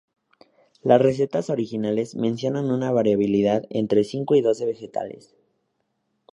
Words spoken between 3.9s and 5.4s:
cinco y doce vegetales.